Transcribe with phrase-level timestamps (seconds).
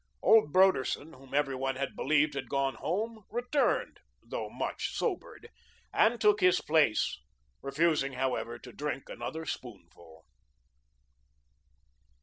[0.23, 5.51] Old Broderson, whom every one had believed had gone home, returned, though much sobered,
[5.93, 7.19] and took his place,
[7.61, 10.25] refusing, however, to drink another spoonful.